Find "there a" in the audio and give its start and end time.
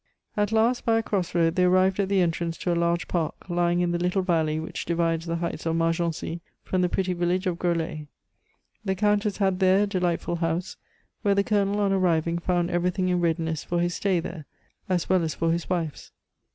9.59-9.85